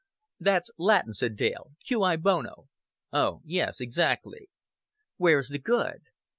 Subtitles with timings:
[0.39, 1.73] "That's Latin," said Dale.
[1.85, 2.01] "Q.
[2.01, 2.15] I.
[2.15, 2.69] Bono."
[3.13, 4.49] "Oh, yes exactly."
[5.17, 6.01] "Where's the good?